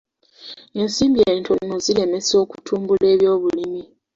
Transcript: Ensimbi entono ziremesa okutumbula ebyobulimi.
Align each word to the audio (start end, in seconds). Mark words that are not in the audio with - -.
Ensimbi 0.81 1.21
entono 1.33 1.75
ziremesa 1.85 2.33
okutumbula 2.43 3.05
ebyobulimi. 3.13 3.83